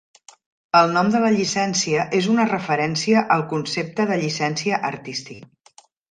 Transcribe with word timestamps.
El 0.77 0.87
nom 0.93 1.09
de 1.15 1.19
la 1.23 1.27
llicència 1.33 2.05
és 2.19 2.29
una 2.35 2.45
referència 2.51 3.21
al 3.35 3.43
concepte 3.51 4.07
de 4.13 4.17
llicència 4.23 4.81
artística. 4.89 5.83